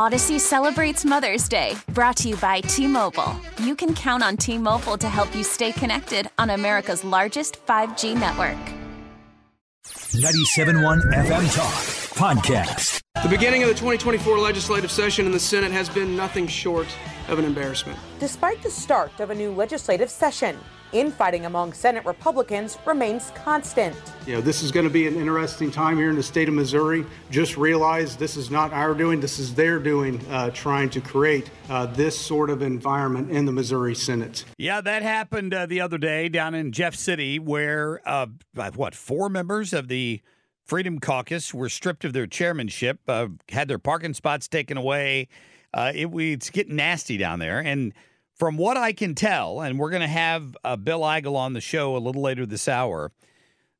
[0.00, 3.38] Audacy celebrates Mother's Day, brought to you by T Mobile.
[3.58, 8.18] You can count on T Mobile to help you stay connected on America's largest 5G
[8.18, 8.56] network.
[9.84, 11.74] 97.1 FM Talk
[12.16, 13.02] Podcast.
[13.22, 16.88] The beginning of the 2024 legislative session in the Senate has been nothing short
[17.28, 17.98] of an embarrassment.
[18.20, 20.56] Despite the start of a new legislative session,
[20.92, 23.96] infighting among Senate Republicans remains constant.
[24.26, 26.54] You know, this is going to be an interesting time here in the state of
[26.54, 27.04] Missouri.
[27.30, 31.50] Just realize this is not our doing, this is their doing, uh, trying to create
[31.68, 34.44] uh, this sort of environment in the Missouri Senate.
[34.58, 38.26] Yeah, that happened uh, the other day down in Jeff City, where, uh,
[38.74, 40.20] what, four members of the
[40.64, 45.26] Freedom Caucus were stripped of their chairmanship, uh, had their parking spots taken away.
[45.74, 47.58] Uh, it, it's getting nasty down there.
[47.58, 47.92] And
[48.40, 51.60] from what I can tell, and we're going to have uh, Bill Eigel on the
[51.60, 53.12] show a little later this hour,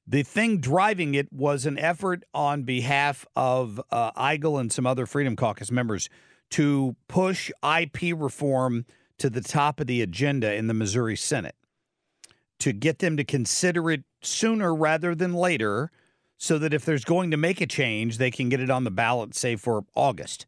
[0.07, 5.07] the thing driving it was an effort on behalf of uh, Eigel and some other
[5.07, 6.11] Freedom Caucus members
[6.51, 8.85] to push IP reform
[9.17, 11.57] to the top of the agenda in the Missouri Senate,
[12.59, 15.91] to get them to consider it sooner rather than later,
[16.37, 18.91] so that if there's going to make a change, they can get it on the
[18.91, 20.45] ballot, say, for August.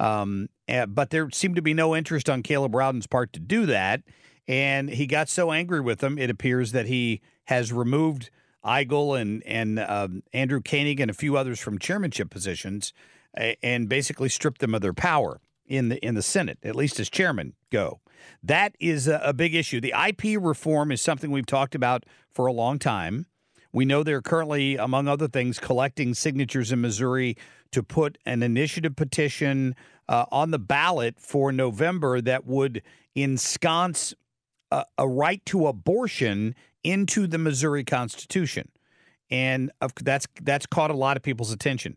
[0.00, 3.66] Um, uh, but there seemed to be no interest on Caleb Rowden's part to do
[3.66, 4.02] that.
[4.46, 8.30] And he got so angry with them, it appears that he has removed
[8.64, 12.92] Eigel and and um, Andrew Koenig and a few others from chairmanship positions,
[13.62, 17.10] and basically stripped them of their power in the in the Senate, at least as
[17.10, 18.00] chairman go.
[18.42, 19.80] That is a, a big issue.
[19.80, 23.26] The IP reform is something we've talked about for a long time.
[23.72, 27.36] We know they're currently, among other things, collecting signatures in Missouri
[27.72, 29.74] to put an initiative petition
[30.08, 32.82] uh, on the ballot for November that would
[33.14, 34.14] ensconce
[34.70, 38.68] a, a, right to abortion into the Missouri Constitution,
[39.30, 39.70] and
[40.02, 41.96] that's that's caught a lot of people's attention.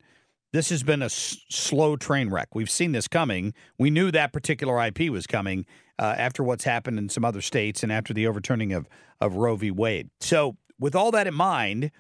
[0.53, 2.55] This has been a s- slow train wreck.
[2.55, 3.53] We've seen this coming.
[3.77, 5.65] We knew that particular IP was coming
[5.99, 8.87] uh, after what's happened in some other states and after the overturning of
[9.19, 9.71] of Roe v.
[9.71, 10.09] Wade.
[10.19, 11.91] So, with all that in mind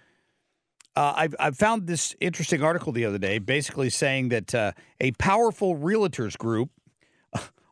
[0.97, 5.11] uh, I've, I've found this interesting article the other day, basically saying that uh, a
[5.11, 6.71] powerful realtors group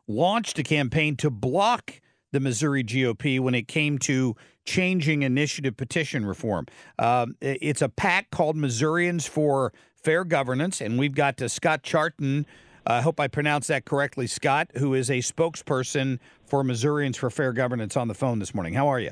[0.06, 2.00] launched a campaign to block
[2.30, 6.66] the Missouri GOP when it came to changing initiative petition reform.
[7.00, 12.46] Um, it's a PAC called Missourians for Fair Governance, and we've got uh, Scott Charton.
[12.86, 17.52] I hope I pronounced that correctly, Scott, who is a spokesperson for Missourians for Fair
[17.52, 18.74] Governance on the phone this morning.
[18.74, 19.10] How are you?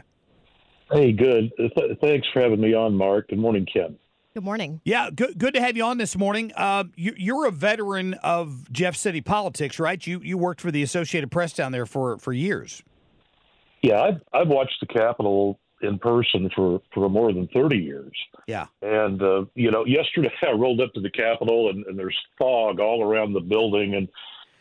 [0.92, 1.50] Hey, good.
[1.56, 3.30] Th- thanks for having me on, Mark.
[3.30, 3.98] Good morning, Kim.
[4.34, 4.80] Good morning.
[4.84, 6.50] Yeah, good, good to have you on this morning.
[6.56, 10.04] Uh, you, are a veteran of Jeff City politics, right?
[10.04, 12.82] You you worked for the Associated Press down there for, for years.
[13.80, 18.10] Yeah, I've, I've watched the Capitol in person for, for more than 30 years.
[18.48, 18.66] Yeah.
[18.82, 22.80] And, uh, you know, yesterday I rolled up to the Capitol and, and there's fog
[22.80, 24.08] all around the building, and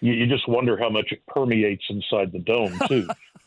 [0.01, 3.07] you, you just wonder how much it permeates inside the dome, too.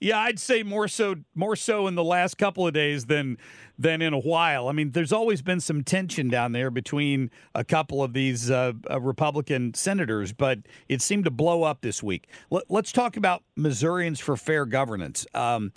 [0.00, 3.38] yeah, I'd say more so more so in the last couple of days than
[3.78, 4.68] than in a while.
[4.68, 8.72] I mean, there's always been some tension down there between a couple of these uh,
[8.90, 12.28] uh, Republican senators, but it seemed to blow up this week.
[12.50, 15.26] Let, us talk about Missourians for Fair Governance.
[15.34, 15.72] Um,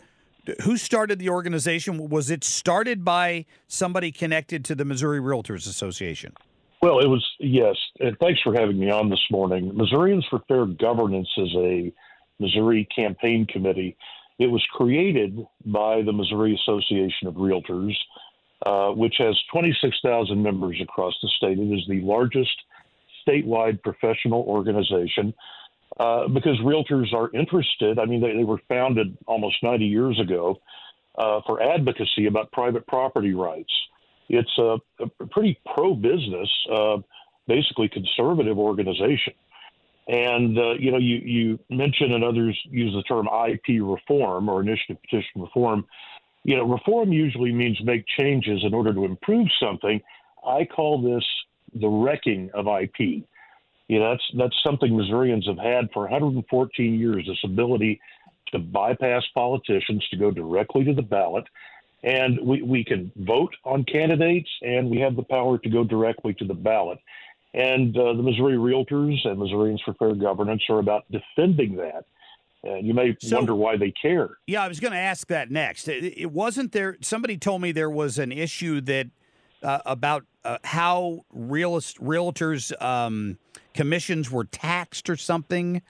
[0.63, 2.09] who started the organization?
[2.09, 6.33] Was it started by somebody connected to the Missouri Realtors Association?
[6.81, 9.75] Well, it was yes, and thanks for having me on this morning.
[9.75, 11.91] Missourians for Fair Governance is a
[12.39, 13.97] Missouri Campaign Committee.
[14.39, 17.95] It was created by the Missouri Association of Realtors,
[18.65, 21.57] uh, which has 26,000 members across the state.
[21.57, 22.55] It is the largest
[23.25, 25.33] statewide professional organization
[25.99, 27.99] uh, because realtors are interested.
[27.99, 30.59] I mean, they, they were founded almost 90 years ago
[31.17, 33.71] uh, for advocacy about private property rights.
[34.27, 36.97] It's a, a pretty pro business, uh,
[37.47, 39.33] basically conservative organization.
[40.07, 44.61] And uh, you know, you you mentioned and others use the term IP reform or
[44.61, 45.85] initiative petition reform.
[46.43, 49.99] You know, reform usually means make changes in order to improve something.
[50.47, 51.25] I call this
[51.73, 53.25] the wrecking of IP.
[53.87, 57.25] You know, that's that's something Missourians have had for 114 years.
[57.27, 57.99] This ability
[58.51, 61.45] to bypass politicians to go directly to the ballot,
[62.03, 66.33] and we we can vote on candidates, and we have the power to go directly
[66.35, 66.99] to the ballot.
[67.55, 72.03] And uh, the Missouri Realtors and Missourians for Fair Governance are about defending that.
[72.67, 74.37] Uh, you may so, wonder why they care.
[74.45, 75.87] Yeah, I was going to ask that next.
[75.87, 76.97] It, it, wasn't there.
[76.99, 79.07] Somebody told me there was an issue that
[79.63, 83.37] uh, about uh, how realist, realtors um,
[83.73, 85.81] commissions were taxed or something.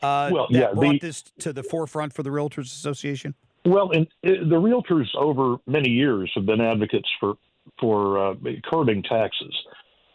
[0.00, 3.34] Uh, well, that yeah, brought the, this to the forefront for the Realtors Association.
[3.66, 7.34] Well, and uh, the realtors over many years have been advocates for
[7.78, 9.54] for uh, curbing taxes.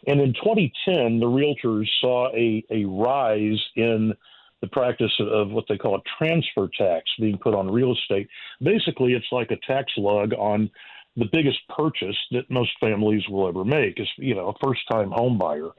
[0.06, 4.14] And in 2010, the realtors saw a, a rise in
[4.60, 8.28] the practice of what they call a transfer tax being put on real estate.
[8.60, 10.70] Basically, it's like a tax lug on
[11.16, 15.10] the biggest purchase that most families will ever make is, you know, a first time
[15.10, 15.70] home buyer.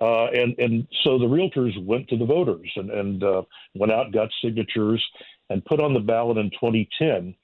[0.00, 3.42] Uh, and, and so the realtors went to the voters and, and uh,
[3.74, 5.02] went out, got signatures,
[5.50, 7.34] and put on the ballot in 2010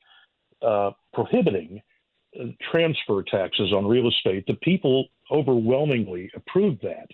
[0.62, 1.80] uh, prohibiting
[2.70, 4.44] transfer taxes on real estate.
[4.46, 7.08] The people overwhelmingly approved that.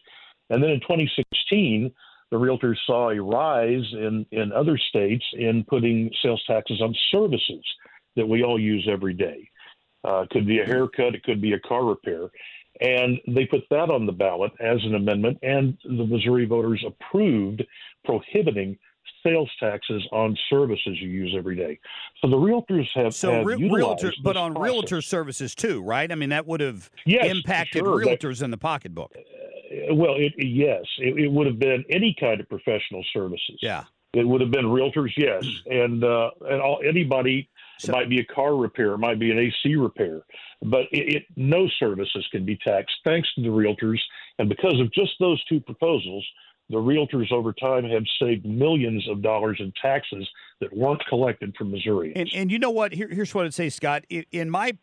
[0.50, 1.92] And then in 2016,
[2.30, 7.64] the realtors saw a rise in, in other states in putting sales taxes on services
[8.16, 9.48] that we all use every day.
[10.04, 12.28] Uh, could be a haircut, it could be a car repair.
[12.80, 17.64] And they put that on the ballot as an amendment, and the Missouri voters approved
[18.04, 18.78] prohibiting
[19.26, 21.78] sales taxes on services you use every day.
[22.22, 24.72] So the realtors have so have re- realtor, but on process.
[24.72, 26.10] realtor services too, right?
[26.10, 29.12] I mean, that would have yes, impacted sure, realtors in the pocketbook.
[29.16, 33.58] Uh, well, it, yes, it, it, would have been any kind of professional services.
[33.60, 37.48] Yeah, it would have been realtors, yes, and uh, and all, anybody.
[37.78, 40.22] So, it might be a car repair, it might be an AC repair,
[40.62, 43.98] but it, it, no services can be taxed thanks to the realtors.
[44.38, 46.26] And because of just those two proposals,
[46.68, 50.28] the realtors over time have saved millions of dollars in taxes
[50.60, 52.12] that weren't collected from Missouri.
[52.16, 52.92] And, and you know what?
[52.92, 54.04] Here, here's what I'd say, Scott.
[54.10, 54.76] In my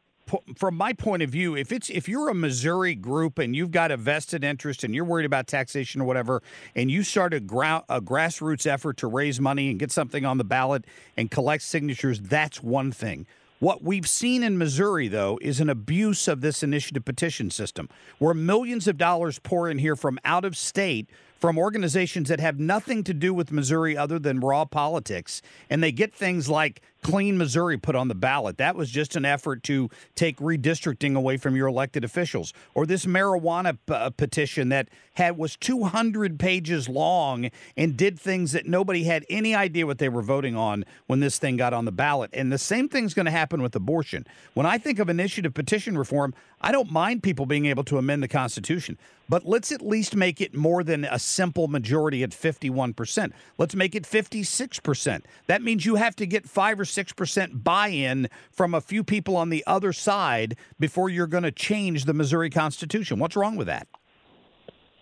[0.55, 3.91] from my point of view, if it's if you're a Missouri group and you've got
[3.91, 6.41] a vested interest and you're worried about taxation or whatever,
[6.75, 10.37] and you start a, gra- a grassroots effort to raise money and get something on
[10.37, 10.85] the ballot
[11.17, 13.25] and collect signatures, that's one thing.
[13.59, 17.87] What we've seen in Missouri, though, is an abuse of this initiative petition system,
[18.19, 21.09] where millions of dollars pour in here from out of state
[21.43, 25.91] from organizations that have nothing to do with Missouri other than raw politics, and they
[25.91, 28.57] get things like Clean Missouri put on the ballot.
[28.57, 32.53] That was just an effort to take redistricting away from your elected officials.
[32.73, 38.53] Or this marijuana p- uh, petition that had was 200 pages long and did things
[38.53, 41.85] that nobody had any idea what they were voting on when this thing got on
[41.85, 42.31] the ballot.
[42.33, 44.25] And the same thing's going to happen with abortion.
[44.53, 48.23] When I think of initiative petition reform, I don't mind people being able to amend
[48.23, 48.97] the Constitution,
[49.27, 53.33] but let's at least make it more than a simple majority at 51%.
[53.57, 55.23] Let's make it 56%.
[55.47, 59.49] That means you have to get 5 or 6% buy-in from a few people on
[59.49, 63.19] the other side before you're going to change the Missouri Constitution.
[63.19, 63.87] What's wrong with that?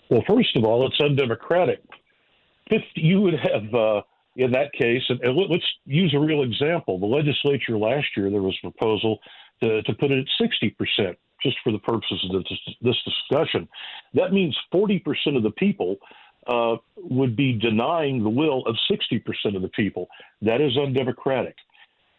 [0.09, 1.81] Well, first of all, it's undemocratic.
[2.67, 4.01] If you would have uh,
[4.35, 6.99] in that case, and, let's use a real example.
[6.99, 9.19] The legislature last year, there was a proposal
[9.61, 13.67] to, to put it at 60% just for the purposes of this, this discussion.
[14.13, 15.01] That means 40%
[15.35, 15.97] of the people
[16.47, 20.07] uh, would be denying the will of 60% of the people.
[20.41, 21.55] That is undemocratic.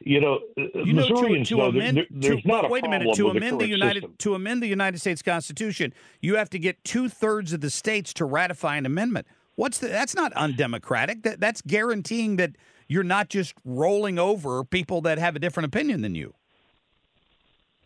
[0.04, 2.84] You know, you know Missourians to, to know amend, there, there's to, not a wait
[2.84, 4.14] a minute to amend the, the United system.
[4.18, 8.12] to amend the United States Constitution, you have to get two thirds of the states
[8.14, 9.26] to ratify an amendment.
[9.54, 11.22] What's the, that's not undemocratic.
[11.22, 12.52] That that's guaranteeing that
[12.88, 16.34] you're not just rolling over people that have a different opinion than you.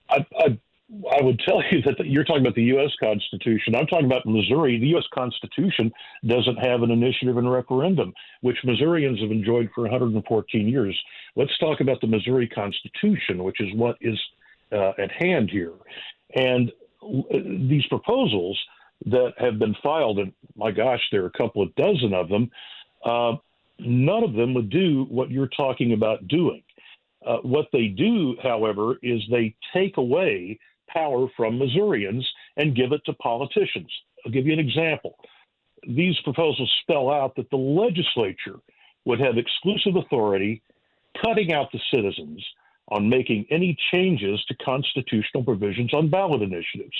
[0.09, 0.59] I, I
[0.89, 2.91] I would tell you that you're talking about the U.S.
[3.01, 3.75] Constitution.
[3.75, 4.79] I'm talking about Missouri.
[4.79, 5.05] The U.S.
[5.13, 5.93] Constitution
[6.27, 10.97] doesn't have an initiative and referendum, which Missourians have enjoyed for 114 years.
[11.35, 14.19] Let's talk about the Missouri Constitution, which is what is
[14.71, 15.73] uh, at hand here.
[16.37, 16.71] And
[17.69, 18.59] these proposals
[19.07, 22.51] that have been filed, and my gosh, there are a couple of dozen of them,
[23.05, 23.35] uh,
[23.81, 26.63] none of them would do what you're talking about doing.
[27.27, 32.27] Uh, what they do, however, is they take away power from Missourians
[32.57, 33.91] and give it to politicians.
[34.25, 35.17] I'll give you an example.
[35.87, 38.61] These proposals spell out that the legislature
[39.05, 40.63] would have exclusive authority
[41.25, 42.45] cutting out the citizens
[42.89, 46.97] on making any changes to constitutional provisions on ballot initiatives.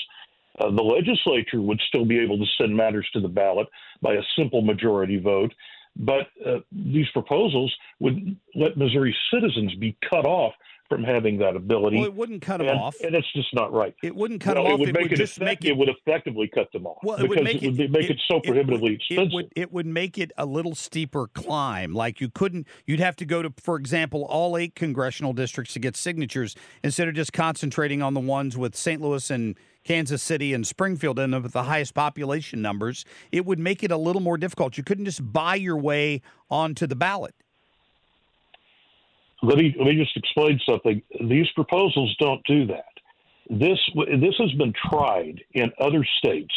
[0.59, 3.67] Uh, the legislature would still be able to send matters to the ballot
[4.01, 5.53] by a simple majority vote,
[5.99, 10.53] but uh, these proposals would let Missouri citizens be cut off
[10.89, 11.97] from having that ability.
[11.97, 13.93] Well, it wouldn't cut them and, off, and it's just not right.
[14.03, 14.79] It wouldn't cut well, them off.
[14.79, 16.85] It would, it make would it just effect, make it, it, would effectively cut them
[16.85, 16.97] off.
[17.03, 19.33] Well, it would make it, would make it, so prohibitively it expensive.
[19.33, 21.93] Would, it would make it a little steeper climb.
[21.93, 25.79] Like you couldn't, you'd have to go to, for example, all eight congressional districts to
[25.79, 29.01] get signatures instead of just concentrating on the ones with St.
[29.01, 29.57] Louis and
[29.87, 33.91] Kansas City and Springfield in them with the highest population numbers, it would make it
[33.91, 34.77] a little more difficult.
[34.77, 37.33] You couldn't just buy your way onto the ballot.
[39.41, 41.01] Let me let me just explain something.
[41.29, 42.85] These proposals don't do that.
[43.49, 43.79] This
[44.19, 46.53] this has been tried in other states.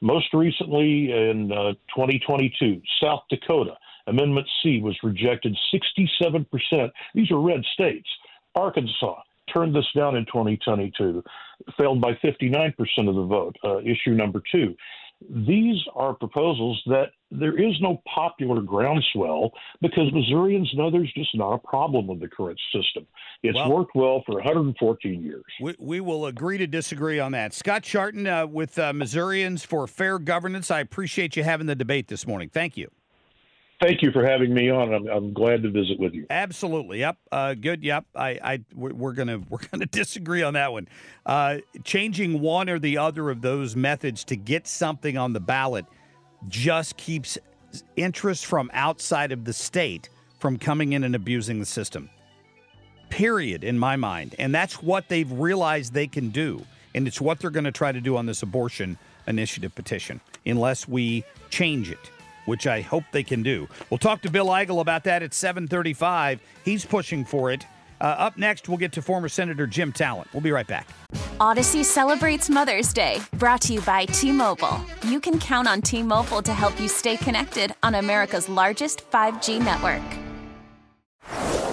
[0.00, 3.76] Most recently in uh, 2022, South Dakota
[4.08, 6.92] Amendment C was rejected 67 percent.
[7.14, 8.08] These are red states.
[8.56, 11.22] Arkansas turned this down in 2022,
[11.76, 12.72] failed by 59%
[13.08, 14.74] of the vote, uh, issue number two.
[15.30, 21.52] These are proposals that there is no popular groundswell because Missourians know there's just not
[21.52, 23.06] a problem with the current system.
[23.44, 25.44] It's well, worked well for 114 years.
[25.60, 27.54] We, we, will agree to disagree on that.
[27.54, 30.70] Scott Charton uh, with uh, Missourians for Fair Governance.
[30.70, 32.48] I appreciate you having the debate this morning.
[32.48, 32.90] Thank you
[33.82, 34.94] thank you for having me on.
[34.94, 36.26] I'm, I'm glad to visit with you.
[36.30, 37.00] Absolutely.
[37.00, 37.16] Yep.
[37.30, 37.82] Uh, good.
[37.82, 38.06] Yep.
[38.14, 40.88] I, I, we're gonna we're gonna disagree on that one.
[41.26, 45.86] Uh, changing one or the other of those methods to get something on the ballot
[46.48, 47.38] just keeps
[47.96, 50.08] interest from outside of the state
[50.38, 52.10] from coming in and abusing the system.
[53.10, 53.62] Period.
[53.62, 57.50] In my mind, and that's what they've realized they can do, and it's what they're
[57.50, 58.96] going to try to do on this abortion
[59.26, 62.10] initiative petition, unless we change it
[62.44, 63.68] which I hope they can do.
[63.90, 66.40] We'll talk to Bill Eigel about that at 7:35.
[66.64, 67.66] He's pushing for it.
[68.00, 70.28] Uh, up next, we'll get to former Senator Jim Talent.
[70.32, 70.88] We'll be right back.
[71.38, 74.84] Audacy celebrates Mother's Day, brought to you by T-Mobile.
[75.04, 80.02] You can count on T-Mobile to help you stay connected on America's largest 5G network.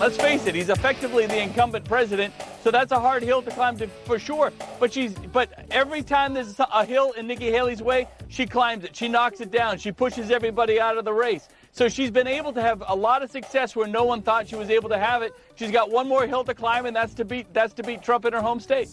[0.00, 2.32] Let's face it, he's effectively the incumbent president,
[2.64, 4.50] so that's a hard hill to climb to, for sure.
[4.78, 8.96] But she's but every time there's a hill in Nikki Haley's way, she climbs it.
[8.96, 9.76] She knocks it down.
[9.76, 11.50] She pushes everybody out of the race.
[11.72, 14.56] So she's been able to have a lot of success where no one thought she
[14.56, 15.34] was able to have it.
[15.56, 18.24] She's got one more hill to climb, and that's to beat that's to beat Trump
[18.24, 18.88] in her home state.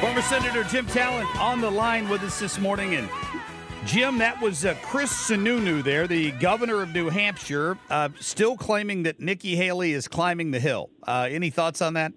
[0.00, 3.08] Former Senator Jim Talent on the line with us this morning, and
[3.84, 9.04] Jim, that was uh, Chris Sununu there, the governor of New Hampshire, uh, still claiming
[9.04, 10.90] that Nikki Haley is climbing the hill.
[11.06, 12.12] Uh, any thoughts on that?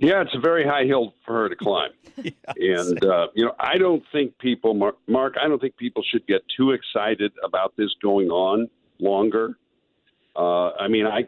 [0.00, 1.90] Yeah, it's a very high hill for her to climb.
[2.56, 2.88] yes.
[2.88, 6.42] And, uh, you know, I don't think people, Mark, I don't think people should get
[6.56, 9.58] too excited about this going on longer.
[10.36, 11.26] Uh, I mean, I,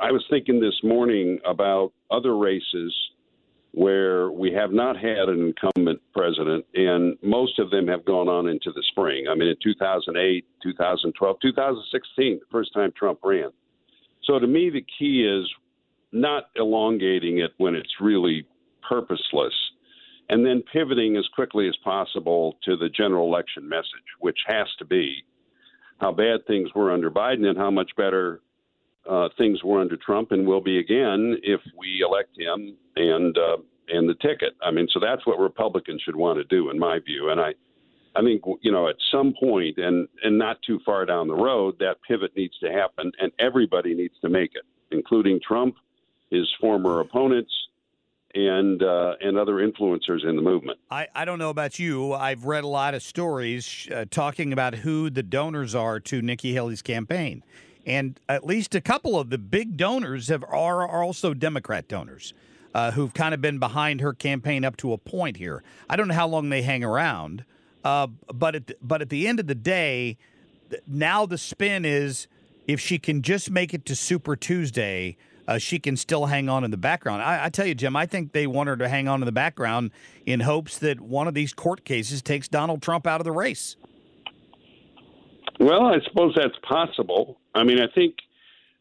[0.00, 2.94] I was thinking this morning about other races
[3.76, 8.48] where we have not had an incumbent president, and most of them have gone on
[8.48, 9.26] into the spring.
[9.30, 13.50] I mean, in 2008, 2012, 2016, the first time Trump ran.
[14.24, 15.46] So to me, the key is
[16.10, 18.46] not elongating it when it's really
[18.88, 19.52] purposeless,
[20.30, 24.86] and then pivoting as quickly as possible to the general election message, which has to
[24.86, 25.22] be
[25.98, 28.40] how bad things were under Biden and how much better
[29.08, 33.56] uh, things were under Trump and will be again if we elect him and uh,
[33.88, 34.54] and the ticket.
[34.62, 37.30] I mean, so that's what Republicans should want to do, in my view.
[37.30, 37.54] And I,
[38.14, 41.76] I think you know at some point and and not too far down the road,
[41.78, 45.76] that pivot needs to happen, and everybody needs to make it, including Trump,
[46.30, 47.52] his former opponents,
[48.34, 50.78] and uh, and other influencers in the movement.
[50.90, 52.12] I, I don't know about you.
[52.12, 56.52] I've read a lot of stories uh, talking about who the donors are to Nikki
[56.52, 57.42] Haley's campaign,
[57.86, 62.34] and at least a couple of the big donors have are, are also Democrat donors.
[62.74, 65.62] Uh, who've kind of been behind her campaign up to a point here.
[65.88, 67.42] I don't know how long they hang around,
[67.82, 70.18] uh, but at the, but at the end of the day,
[70.86, 72.26] now the spin is
[72.66, 75.16] if she can just make it to Super Tuesday,
[75.48, 77.22] uh, she can still hang on in the background.
[77.22, 79.32] I, I, tell you, Jim, I think they want her to hang on in the
[79.32, 79.90] background
[80.24, 83.76] in hopes that one of these court cases takes Donald Trump out of the race.
[85.60, 87.38] Well, I suppose that's possible.
[87.56, 88.16] I mean, I think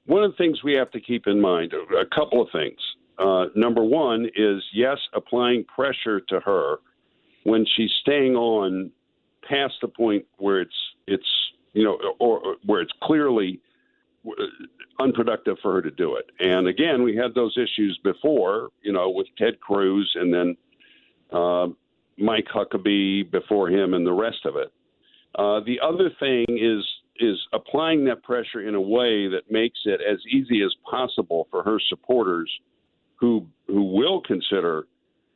[0.05, 2.79] one of the things we have to keep in mind a couple of things.
[3.17, 6.77] Uh, number one is yes, applying pressure to her
[7.44, 8.91] when she's staying on
[9.48, 10.75] past the point where it's
[11.08, 11.27] it's
[11.74, 13.62] you know or, where it's clearly
[15.00, 16.25] unproductive for her to do it.
[16.39, 20.58] And again, we had those issues before, you know, with Ted Cruz and then
[21.32, 21.67] uh,
[22.17, 24.72] Mike Huckabee before him and the rest of it.
[25.36, 26.84] Uh, the other thing is
[27.20, 31.64] is applying that pressure in a way that makes it as easy as possible for
[31.64, 32.52] her supporters
[33.16, 34.88] who who will consider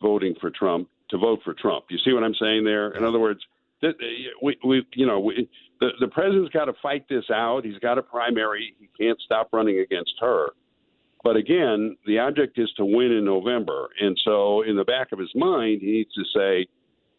[0.01, 1.85] voting for Trump to vote for Trump.
[1.89, 2.91] You see what I'm saying there?
[2.91, 3.39] In other words,
[4.41, 7.65] we, we you know we, the the president's got to fight this out.
[7.65, 8.75] He's got a primary.
[8.79, 10.49] He can't stop running against her.
[11.23, 15.19] But again, the object is to win in November, and so in the back of
[15.19, 16.67] his mind, he needs to say,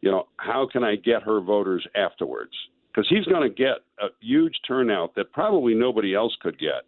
[0.00, 2.52] you know, how can I get her voters afterwards?
[2.92, 6.82] Because he's going to get a huge turnout that probably nobody else could get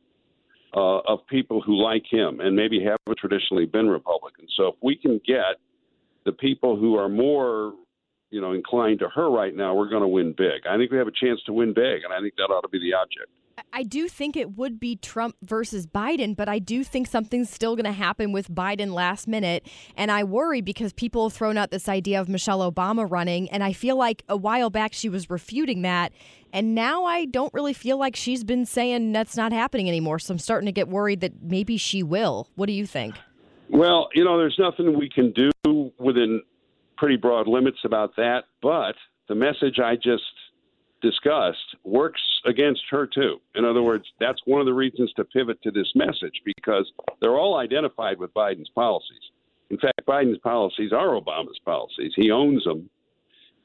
[0.75, 4.53] uh, of people who like him and maybe haven't traditionally been Republicans.
[4.57, 5.61] So if we can get
[6.25, 7.75] the people who are more,
[8.31, 10.67] you know, inclined to her right now, we're going to win big.
[10.69, 12.69] I think we have a chance to win big, and I think that ought to
[12.69, 13.31] be the object.
[13.73, 17.75] I do think it would be Trump versus Biden, but I do think something's still
[17.75, 19.67] going to happen with Biden last minute.
[19.97, 23.51] And I worry because people have thrown out this idea of Michelle Obama running.
[23.51, 26.13] And I feel like a while back she was refuting that.
[26.53, 30.19] And now I don't really feel like she's been saying that's not happening anymore.
[30.19, 32.49] So I'm starting to get worried that maybe she will.
[32.55, 33.15] What do you think?
[33.71, 35.51] Well, you know, there's nothing we can do
[35.99, 36.43] within
[36.99, 38.45] pretty broad limits about that.
[38.61, 38.97] But
[39.29, 40.23] the message I just
[41.03, 43.39] discussed works against her too.
[43.55, 46.91] In other words, that's one of the reasons to pivot to this message because
[47.21, 49.21] they're all identified with Biden's policies.
[49.71, 52.13] In fact, Biden's policies are Obama's policies.
[52.17, 52.89] He owns them.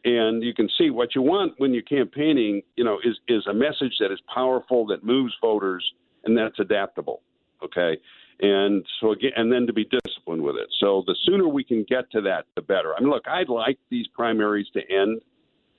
[0.06, 3.53] And you can see what you want when you're campaigning, you know, is, is a
[3.53, 5.86] message that is powerful, that moves voters,
[6.24, 7.22] and that's adaptable.
[7.63, 7.98] Okay.
[8.39, 10.67] And so again, and then to be disciplined with it.
[10.79, 12.96] So the sooner we can get to that, the better.
[12.96, 15.22] I mean, look, I'd like these primaries to end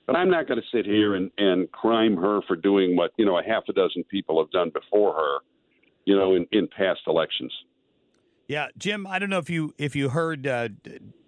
[0.09, 3.25] but I'm not going to sit here and, and crime her for doing what, you
[3.25, 5.37] know, a half a dozen people have done before her,
[6.05, 7.53] you know, in, in past elections.
[8.47, 10.69] Yeah, Jim, I don't know if you if you heard uh,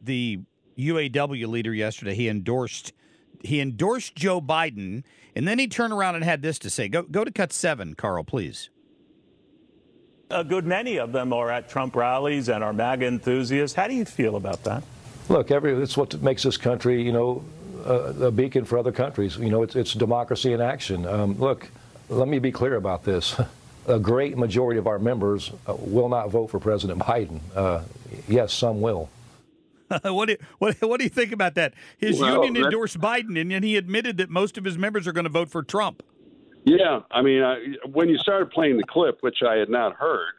[0.02, 0.40] the
[0.80, 2.16] UAW leader yesterday.
[2.16, 2.94] He endorsed
[3.44, 5.04] he endorsed Joe Biden,
[5.36, 6.88] and then he turned around and had this to say.
[6.88, 8.72] Go go to cut seven, Carl, please.
[10.32, 13.76] A good many of them are at Trump rallies and are MAGA enthusiasts.
[13.76, 14.82] How do you feel about that?
[15.30, 17.44] Look, every it's what makes this country, you know,
[17.86, 19.38] a, a, beacon for other countries.
[19.38, 21.06] You know, it's, it's democracy in action.
[21.06, 21.70] Um, look,
[22.10, 23.40] let me be clear about this.
[23.88, 27.40] A great majority of our members uh, will not vote for President Biden.
[27.56, 27.82] Uh,
[28.28, 29.10] yes, some will.
[30.04, 31.74] what, do you, what, what do you think about that?
[31.98, 35.12] His well, union endorsed Biden, and then he admitted that most of his members are
[35.12, 36.04] going to vote for Trump.
[36.64, 37.58] Yeah, I mean, I,
[37.92, 40.34] when you started playing the clip, which I had not heard,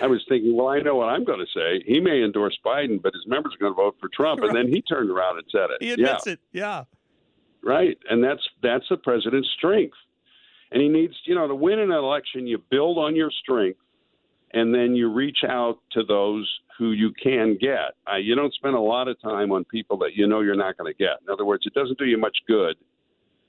[0.00, 1.82] I was thinking, well, I know what I'm going to say.
[1.86, 4.40] He may endorse Biden, but his members are going to vote for Trump.
[4.40, 4.48] Right.
[4.48, 5.82] And then he turned around and said it.
[5.82, 6.32] He admits yeah.
[6.32, 6.40] it.
[6.52, 6.84] Yeah.
[7.62, 7.98] Right.
[8.08, 9.96] And that's that's the president's strength.
[10.70, 13.78] And he needs, you know, to win an election, you build on your strength,
[14.52, 17.94] and then you reach out to those who you can get.
[18.10, 20.76] Uh, you don't spend a lot of time on people that you know you're not
[20.76, 21.20] going to get.
[21.22, 22.76] In other words, it doesn't do you much good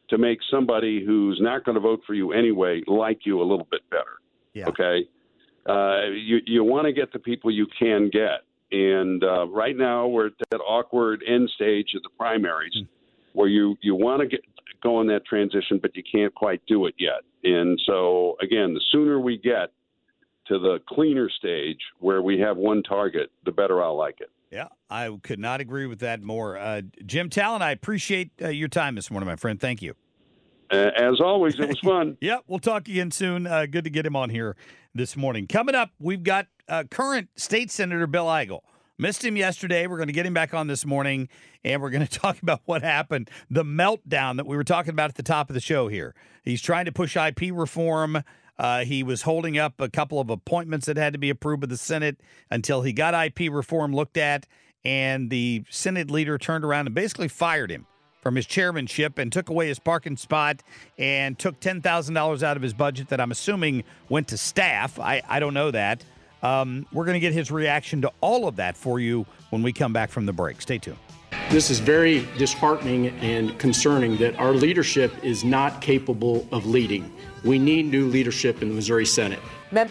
[0.10, 3.68] to make somebody who's not going to vote for you anyway like you a little
[3.72, 4.20] bit better.
[4.54, 4.68] Yeah.
[4.68, 5.08] Okay
[5.68, 8.42] uh, you you want to get the people you can get.
[8.72, 12.88] And uh, right now we're at that awkward end stage of the primaries, mm.
[13.34, 14.42] where you you want to get
[14.84, 17.22] go in that transition, but you can't quite do it yet.
[17.44, 19.72] And so again, the sooner we get
[20.48, 24.30] to the cleaner stage where we have one target, the better I'll like it.
[24.52, 26.58] Yeah, I could not agree with that more.
[26.58, 29.60] Uh, Jim Talent, I appreciate uh, your time this morning, my friend.
[29.60, 29.96] Thank you.
[30.72, 32.18] Uh, as always, it was fun.
[32.22, 33.48] yeah, we'll talk again soon.
[33.48, 34.56] Uh, good to get him on here
[34.96, 35.46] this morning.
[35.46, 38.62] Coming up, we've got uh, current state senator Bill Eigel.
[38.98, 39.88] Missed him yesterday.
[39.88, 41.28] We're going to get him back on this morning,
[41.66, 45.10] and we're going to talk about what happened, the meltdown that we were talking about
[45.10, 46.16] at the top of the show here.
[46.44, 48.24] He's trying to push IP reform.
[48.58, 51.68] Uh, he was holding up a couple of appointments that had to be approved by
[51.68, 54.48] the Senate until he got IP reform looked at,
[54.86, 57.86] and the Senate leader turned around and basically fired him
[58.26, 60.64] from his chairmanship and took away his parking spot
[60.98, 65.00] and took $10,000 out of his budget that I'm assuming went to staff.
[65.00, 66.04] I, I don't know that.
[66.42, 69.72] Um, we're going to get his reaction to all of that for you when we
[69.72, 70.60] come back from the break.
[70.60, 70.98] Stay tuned.
[71.52, 77.14] This is very disheartening and concerning that our leadership is not capable of leading.
[77.44, 79.40] We need new leadership in the Missouri Senate.
[79.72, 79.90] Mem-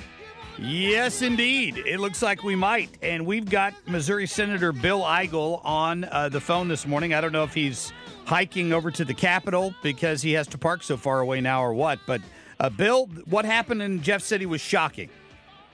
[0.59, 1.79] Yes, indeed.
[1.79, 2.91] It looks like we might.
[3.03, 7.13] And we've got Missouri Senator Bill Eigel on uh, the phone this morning.
[7.13, 7.93] I don't know if he's
[8.27, 11.75] hiking over to the Capitol because he has to park so far away now or
[11.75, 11.99] what.
[12.07, 12.21] But,
[12.61, 15.11] uh, Bill, what happened in Jeff City was shocking.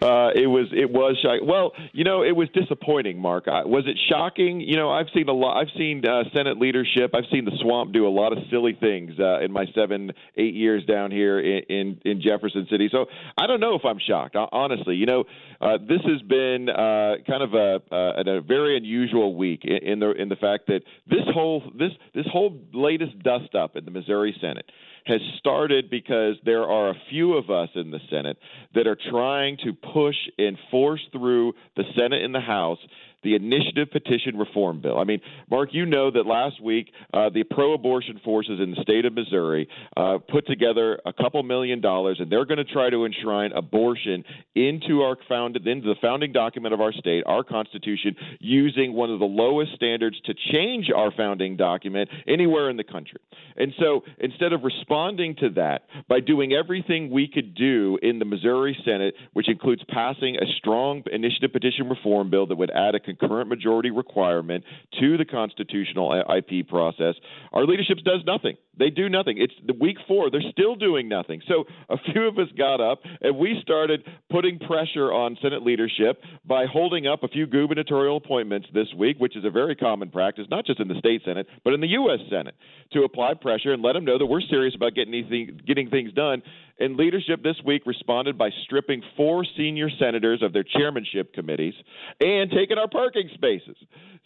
[0.02, 1.46] Uh, it was it was shocking.
[1.46, 3.20] Well, you know, it was disappointing.
[3.20, 4.60] Mark, I, was it shocking?
[4.62, 5.58] You know, I've seen a lot.
[5.60, 7.14] I've seen uh, Senate leadership.
[7.14, 10.54] I've seen the swamp do a lot of silly things uh, in my seven eight
[10.54, 12.88] years down here in, in in Jefferson City.
[12.90, 14.36] So I don't know if I'm shocked.
[14.36, 15.24] Honestly, you know,
[15.60, 19.98] uh, this has been uh, kind of a, uh, a very unusual week in, in
[19.98, 23.90] the in the fact that this whole this this whole latest dust up in the
[23.90, 24.64] Missouri Senate
[25.06, 28.36] has started because there are a few of us in the Senate
[28.74, 32.78] that are trying to push and force through the Senate and the House
[33.22, 34.98] the initiative petition reform bill.
[34.98, 38.82] I mean, Mark, you know that last week uh, the pro abortion forces in the
[38.82, 42.90] state of Missouri uh, put together a couple million dollars, and they're going to try
[42.90, 48.16] to enshrine abortion into our founded into the founding document of our state, our Constitution,
[48.40, 53.20] using one of the lowest standards to change our founding document anywhere in the country.
[53.56, 58.24] And so instead of responding to that by doing everything we could do in the
[58.24, 63.00] Missouri Senate, which includes passing a strong initiative petition reform bill that would add a
[63.16, 64.64] concurrent majority requirement
[65.00, 67.14] to the constitutional IP process,
[67.52, 68.56] our leadership does nothing.
[68.78, 69.36] They do nothing.
[69.38, 70.30] It's the week four.
[70.30, 71.42] They're still doing nothing.
[71.46, 76.22] So a few of us got up and we started putting pressure on Senate leadership
[76.46, 80.46] by holding up a few gubernatorial appointments this week, which is a very common practice,
[80.50, 82.20] not just in the state Senate, but in the U.S.
[82.30, 82.54] Senate,
[82.92, 86.12] to apply pressure and let them know that we're serious about getting, anything, getting things
[86.12, 86.42] done.
[86.80, 91.74] And leadership this week responded by stripping four senior senators of their chairmanship committees
[92.20, 93.76] and taking our parking spaces.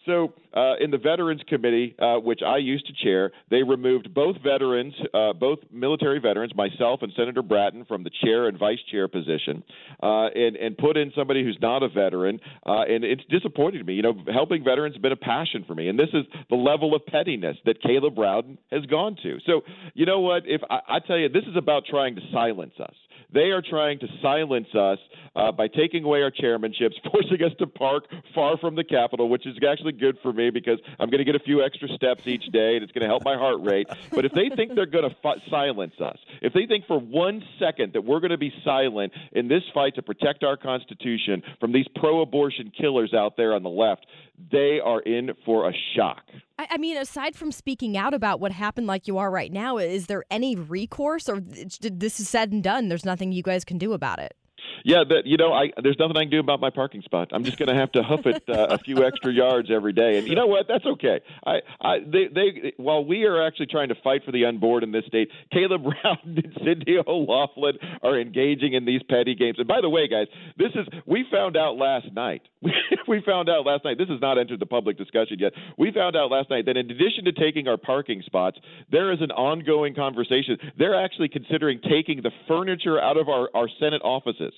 [0.07, 4.37] So, uh, in the Veterans Committee, uh, which I used to chair, they removed both
[4.43, 9.09] veterans, uh, both military veterans, myself and Senator Brattin, from the chair and vice chair
[9.09, 9.64] position,
[10.03, 12.38] uh, and and put in somebody who's not a veteran.
[12.67, 13.95] Uh, and it's disappointing to me.
[13.95, 16.95] You know, helping veterans has been a passion for me, and this is the level
[16.95, 19.38] of pettiness that Caleb Rowden has gone to.
[19.47, 19.62] So,
[19.95, 20.43] you know what?
[20.47, 22.95] If I, I tell you, this is about trying to silence us.
[23.33, 24.99] They are trying to silence us
[25.35, 28.05] uh, by taking away our chairmanships, forcing us to park
[28.35, 31.35] far from the Capitol, which is actually good for me because I'm going to get
[31.35, 33.89] a few extra steps each day, and it's going to help my heart rate.
[34.11, 37.43] But if they think they're going to f- silence us, if they think for one
[37.59, 41.73] second that we're going to be silent in this fight to protect our Constitution from
[41.73, 44.07] these pro-abortion killers out there on the left,
[44.51, 46.23] they are in for a shock.
[46.59, 49.79] I, I mean, aside from speaking out about what happened like you are right now,
[49.79, 52.88] is there any recourse or this is said and done?
[52.88, 54.37] There's nothing you guys can do about it?
[54.85, 57.29] Yeah, but you know, I there's nothing I can do about my parking spot.
[57.33, 60.19] I'm just going to have to hoof it uh, a few extra yards every day,
[60.19, 60.67] and you know what?
[60.69, 61.21] That's okay.
[61.47, 64.93] I, I, they, they, while we are actually trying to fight for the unborn in
[64.93, 69.59] this state, Caleb Brown and Cindy O'Laughlin are engaging in these petty games.
[69.59, 72.43] And by the way, guys, this is we found out last night.
[73.09, 73.99] we found out last night.
[73.99, 75.53] This has not entered the public discussion yet.
[75.79, 78.59] We found out last night that in addition to taking our parking spots,
[78.91, 80.57] there is an ongoing conversation.
[80.79, 84.53] They're actually considering taking the furniture out of our, our Senate offices.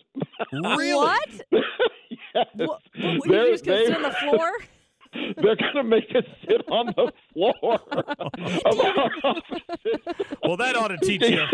[0.52, 0.94] Really?
[0.94, 1.28] What?
[1.50, 2.46] yes.
[2.54, 4.50] What, what, you just gonna sit on the floor?
[5.36, 10.36] They're going to make us sit on the floor of our offices.
[10.42, 11.44] Well, that ought to teach you.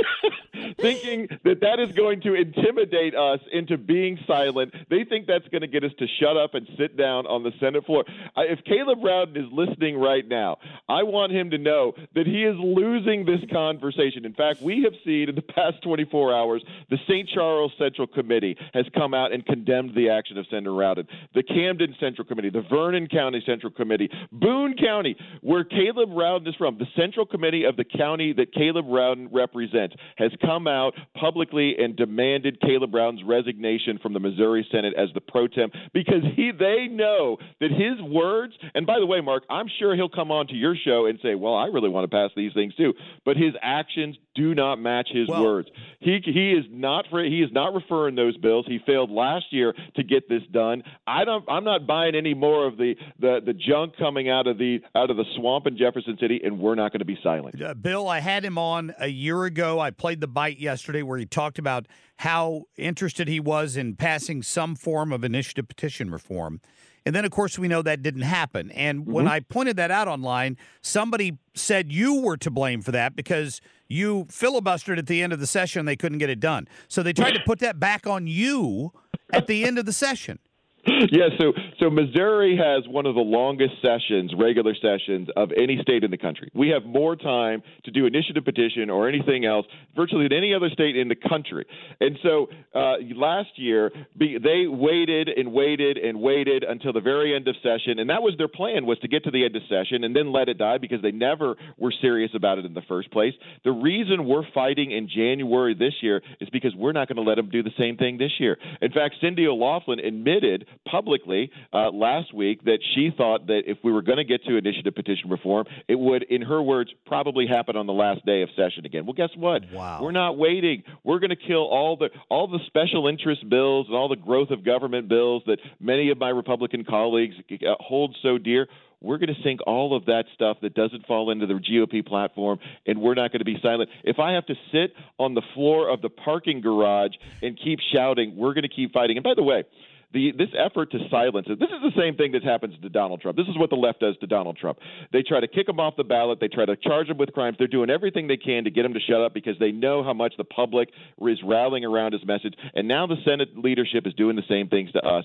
[0.79, 4.75] Thinking that that is going to intimidate us into being silent.
[4.90, 7.53] They think that's going to get us to shut up and sit down on the
[7.61, 8.05] Senate floor.
[8.37, 12.57] if Caleb Rowden is listening right now, I want him to know that he is
[12.59, 14.25] losing this conversation.
[14.25, 17.29] In fact, we have seen in the past 24 hours, the St.
[17.29, 21.07] Charles Central Committee has come out and condemned the action of Senator Rowden.
[21.35, 26.54] The Camden Central Committee, the Vernon County Central Committee, Boone County, where Caleb Rowden is
[26.56, 31.76] from, the Central Committee of the county that Caleb Rowden represents, has come out publicly
[31.78, 36.50] and demanded Caleb Rowden's resignation from the Missouri Senate as the pro tem because he
[36.52, 40.46] they know that his words, and by the way, Mark, I'm sure he'll come on
[40.48, 43.36] to your show and say, "Well, I really want to pass these things too," but
[43.36, 45.68] his actions do not match his well, words.
[46.00, 48.66] He he is not for, he is not referring those bills.
[48.66, 50.82] He failed last year to get this done.
[51.06, 54.59] I don't I'm not buying any more of the the the junk coming out of
[54.59, 57.61] the out of the swamp in Jefferson City, and we're not going to be silent.
[57.61, 59.81] Uh, Bill, I had him on a year ago.
[59.81, 61.87] I played the bite yesterday where he talked about
[62.18, 66.61] how interested he was in passing some form of initiative petition reform.
[67.05, 68.70] And then, of course, we know that didn't happen.
[68.70, 69.12] And mm-hmm.
[69.12, 73.61] when I pointed that out online, somebody said you were to blame for that because
[73.88, 75.85] you filibustered at the end of the session.
[75.85, 76.68] They couldn't get it done.
[76.88, 78.92] So they tried to put that back on you
[79.33, 80.38] at the end of the session.
[81.12, 86.03] yeah, so so Missouri has one of the longest sessions, regular sessions of any state
[86.03, 86.51] in the country.
[86.55, 89.64] We have more time to do initiative petition or anything else
[89.95, 91.66] virtually than any other state in the country.
[92.01, 97.47] And so uh, last year they waited and waited and waited until the very end
[97.47, 100.03] of session, and that was their plan was to get to the end of session
[100.03, 103.12] and then let it die because they never were serious about it in the first
[103.12, 103.35] place.
[103.62, 107.37] The reason we're fighting in January this year is because we're not going to let
[107.37, 108.59] them do the same thing this year.
[108.81, 113.92] In fact, Cindy O'Laughlin admitted publicly uh, last week that she thought that if we
[113.92, 117.76] were going to get to initiative petition reform, it would, in her words, probably happen
[117.76, 119.06] on the last day of session again.
[119.06, 119.62] Well, guess what?
[119.72, 120.00] Wow.
[120.02, 120.82] We're not waiting.
[121.04, 124.50] We're going to kill all the all the special interest bills and all the growth
[124.50, 128.68] of government bills that many of my Republican colleagues uh, hold so dear
[129.02, 132.58] we're going to sink all of that stuff that doesn't fall into the GOP platform,
[132.87, 133.90] and we're not going to be silent.
[134.04, 138.37] If I have to sit on the floor of the parking garage and keep shouting,
[138.37, 139.16] we're going to keep fighting.
[139.16, 139.64] And by the way,
[140.12, 141.59] the this effort to silence it.
[141.59, 143.37] This is the same thing that happens to Donald Trump.
[143.37, 144.79] This is what the left does to Donald Trump.
[145.12, 146.38] They try to kick him off the ballot.
[146.40, 147.57] They try to charge him with crimes.
[147.59, 150.12] They're doing everything they can to get him to shut up because they know how
[150.12, 152.55] much the public is rallying around his message.
[152.75, 155.25] And now the Senate leadership is doing the same things to us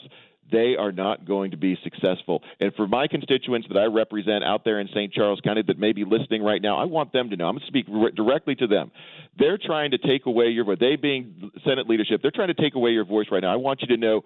[0.51, 2.41] they are not going to be successful.
[2.59, 5.11] And for my constituents that I represent out there in St.
[5.11, 7.47] Charles County that may be listening right now, I want them to know.
[7.47, 8.91] I'm going to speak re- directly to them.
[9.37, 10.77] They're trying to take away your voice.
[10.79, 13.51] They being Senate leadership, they're trying to take away your voice right now.
[13.51, 14.23] I want you to know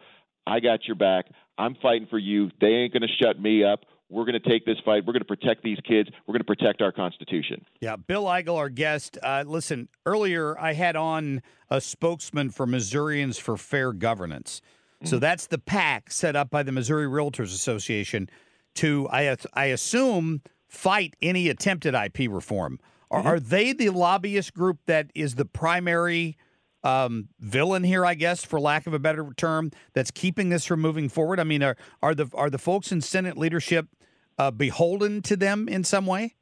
[0.48, 1.26] I got your back.
[1.58, 2.50] I'm fighting for you.
[2.60, 3.82] They ain't going to shut me up.
[4.10, 5.06] We're going to take this fight.
[5.06, 6.10] We're going to protect these kids.
[6.28, 7.64] We're going to protect our Constitution.
[7.80, 9.18] Yeah, Bill Eigel, our guest.
[9.24, 14.62] Uh, listen, earlier I had on a spokesman for Missourians for Fair Governance.
[15.04, 15.20] So Mm-hmm.
[15.22, 18.30] that's the PAC set up by the Missouri Realtors Association
[18.76, 22.80] to, I, I assume, fight any attempted IP reform.
[23.12, 23.28] Mm-hmm.
[23.28, 26.38] are they the lobbyist group that is the primary
[26.84, 28.06] um, villain here?
[28.06, 31.40] I guess, for lack of a better term, that's keeping this from moving forward.
[31.40, 33.88] I mean, are are the are the folks in Senate leadership
[34.38, 36.36] uh, beholden to them in some way?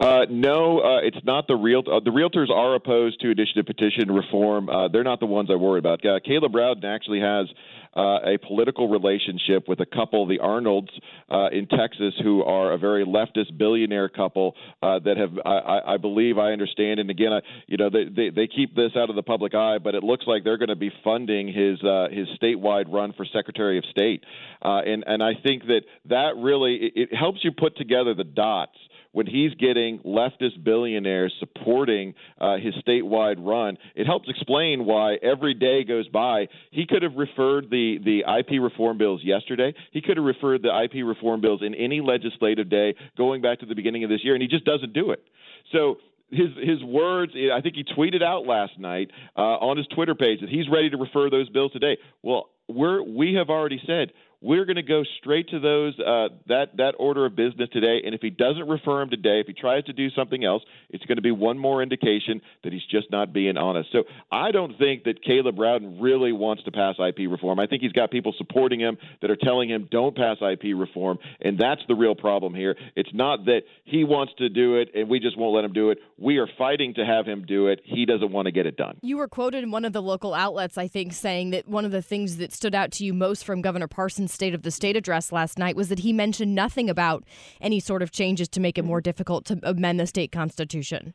[0.00, 1.82] Uh, no, uh, it's not the real.
[1.90, 4.68] Uh, the realtors are opposed to initiative petition reform.
[4.68, 6.04] Uh, they're not the ones I worry about.
[6.04, 7.46] Uh, Caleb Rowden actually has
[7.96, 10.90] uh, a political relationship with a couple, the Arnolds
[11.30, 15.96] uh, in Texas, who are a very leftist billionaire couple uh, that have, I, I,
[15.96, 17.00] believe, I understand.
[17.00, 19.78] And again, I, you know, they, they they keep this out of the public eye,
[19.78, 23.24] but it looks like they're going to be funding his uh, his statewide run for
[23.32, 24.24] Secretary of State.
[24.62, 28.24] Uh, and and I think that that really it, it helps you put together the
[28.24, 28.76] dots
[29.14, 35.54] when he's getting leftist billionaires supporting uh, his statewide run, it helps explain why every
[35.54, 36.48] day goes by.
[36.72, 39.72] He could have referred the, the IP reform bills yesterday.
[39.92, 43.66] He could have referred the IP reform bills in any legislative day going back to
[43.66, 45.22] the beginning of this year, and he just doesn't do it.
[45.70, 45.98] So
[46.30, 47.32] his his words.
[47.36, 50.90] I think he tweeted out last night uh, on his Twitter page that he's ready
[50.90, 51.98] to refer those bills today.
[52.22, 54.10] Well, we're we have already said
[54.44, 58.02] we're going to go straight to those uh, that that order of business today.
[58.04, 61.04] And if he doesn't refer him today, if he tries to do something else, it's
[61.06, 63.88] going to be one more indication that he's just not being honest.
[63.90, 67.58] So I don't think that Caleb Rowden really wants to pass IP reform.
[67.58, 71.18] I think he's got people supporting him that are telling him don't pass IP reform,
[71.40, 72.76] and that's the real problem here.
[72.96, 75.88] It's not that he wants to do it and we just won't let him do
[75.88, 75.98] it.
[76.18, 77.80] We are fighting to have him do it.
[77.84, 78.98] He doesn't want to get it done.
[79.00, 81.92] You were quoted in one of the local outlets, I think, saying that one of
[81.92, 84.96] the things that stood out to you most from Governor Parsons' State of the State
[84.96, 87.24] address last night was that he mentioned nothing about
[87.60, 91.14] any sort of changes to make it more difficult to amend the state constitution.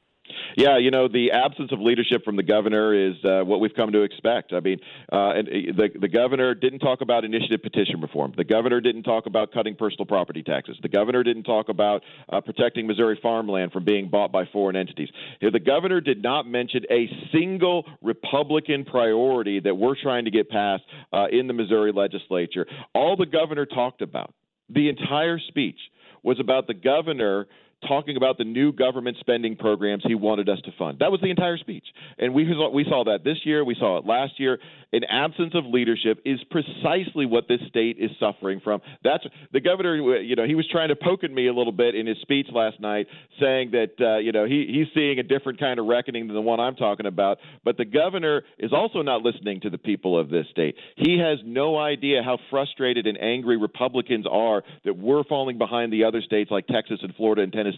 [0.57, 3.91] Yeah, you know, the absence of leadership from the governor is uh, what we've come
[3.91, 4.53] to expect.
[4.53, 4.79] I mean,
[5.11, 8.33] uh, and uh, the the governor didn't talk about initiative petition reform.
[8.35, 10.77] The governor didn't talk about cutting personal property taxes.
[10.81, 15.09] The governor didn't talk about uh, protecting Missouri farmland from being bought by foreign entities.
[15.41, 20.83] The governor did not mention a single Republican priority that we're trying to get passed
[21.13, 22.65] uh, in the Missouri legislature.
[22.93, 24.33] All the governor talked about,
[24.69, 25.79] the entire speech,
[26.23, 27.47] was about the governor
[27.87, 30.99] talking about the new government spending programs he wanted us to fund.
[30.99, 31.85] That was the entire speech.
[32.17, 34.59] And we saw, we saw that this year, we saw it last year.
[34.91, 38.81] An absence of leadership is precisely what this state is suffering from.
[39.03, 41.95] That's the governor, you know, he was trying to poke at me a little bit
[41.95, 43.07] in his speech last night
[43.39, 46.41] saying that uh, you know, he he's seeing a different kind of reckoning than the
[46.41, 50.29] one I'm talking about, but the governor is also not listening to the people of
[50.29, 50.75] this state.
[50.95, 56.03] He has no idea how frustrated and angry Republicans are that we're falling behind the
[56.03, 57.68] other states like Texas and Florida and Tennessee,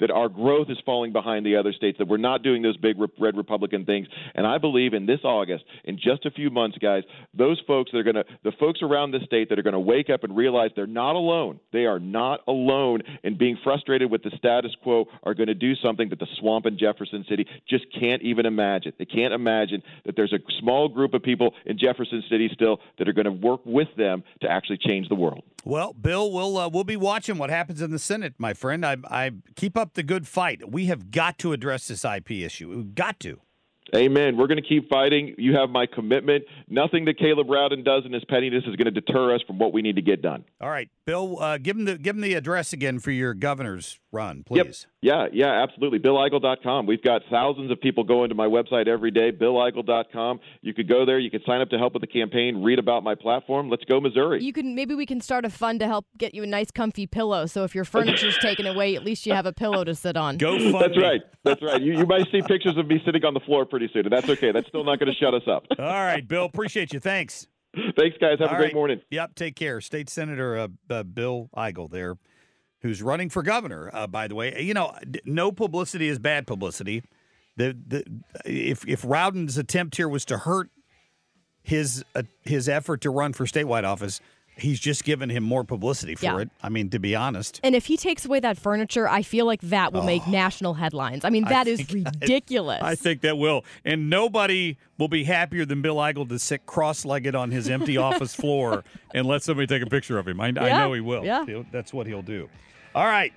[0.00, 2.96] that our growth is falling behind the other states, that we're not doing those big
[3.18, 4.08] red Republican things.
[4.34, 7.02] And I believe in this August, in just a few months, guys,
[7.34, 9.80] those folks that are going to, the folks around the state that are going to
[9.80, 11.60] wake up and realize they're not alone.
[11.72, 15.74] They are not alone in being frustrated with the status quo are going to do
[15.76, 18.92] something that the swamp in Jefferson City just can't even imagine.
[18.98, 23.08] They can't imagine that there's a small group of people in Jefferson City still that
[23.08, 25.42] are going to work with them to actually change the world.
[25.64, 28.86] Well, Bill, we'll uh, we'll be watching what happens in the Senate, my friend.
[28.86, 30.70] I, I keep up the good fight.
[30.70, 32.68] We have got to address this IP issue.
[32.68, 33.40] We've got to.
[33.94, 34.36] Amen.
[34.36, 35.34] We're going to keep fighting.
[35.38, 36.44] You have my commitment.
[36.68, 39.72] Nothing that Caleb Rowden does in his pettiness is going to deter us from what
[39.72, 40.44] we need to get done.
[40.60, 43.98] All right, Bill, uh, give him the give him the address again for your governor's
[44.12, 44.56] run, please.
[44.56, 44.74] Yep.
[45.00, 46.00] Yeah, yeah, absolutely.
[46.00, 46.86] BillEigel.com.
[46.86, 50.40] We've got thousands of people going to my website every day, BillEigel.com.
[50.60, 51.20] You could go there.
[51.20, 53.70] You could sign up to help with the campaign, read about my platform.
[53.70, 54.42] Let's go, Missouri.
[54.42, 57.06] You can maybe we can start a fund to help get you a nice comfy
[57.06, 57.46] pillow.
[57.46, 60.36] So if your furniture's taken away, at least you have a pillow to sit on.
[60.36, 61.20] Go Fund That's right.
[61.44, 61.80] That's right.
[61.80, 64.28] You, you might see pictures of me sitting on the floor pretty soon, and that's
[64.28, 64.50] okay.
[64.52, 65.64] That's still not going to shut us up.
[65.78, 66.44] All right, Bill.
[66.44, 67.00] Appreciate you.
[67.00, 67.46] Thanks.
[67.96, 68.38] Thanks, guys.
[68.40, 68.74] Have All a great right.
[68.74, 69.00] morning.
[69.10, 69.34] Yep.
[69.36, 69.80] Take care.
[69.80, 72.16] State Senator uh, uh, Bill Eigel there.
[72.80, 73.90] who's running for governor.
[73.92, 77.02] Uh, by the way, you know, no publicity is bad publicity.
[77.56, 78.04] The the
[78.44, 80.70] if if Rowden's attempt here was to hurt
[81.62, 84.20] his uh, his effort to run for statewide office,
[84.58, 86.38] he's just given him more publicity for Yeah.
[86.40, 86.50] it.
[86.62, 87.60] I mean, to be honest.
[87.62, 91.24] And if he takes away that furniture, I feel like that will make national headlines.
[91.24, 92.82] I mean, I that is ridiculous.
[92.82, 93.64] I think that will.
[93.84, 97.96] And nobody will be happier than Bill Eigel to sit cross legged on his empty
[98.08, 100.40] office floor and let somebody take a picture of him.
[100.40, 101.24] I, I know he will.
[101.24, 101.44] yeah.
[101.46, 102.48] He'll- that's what he'll do.
[102.94, 103.32] All right.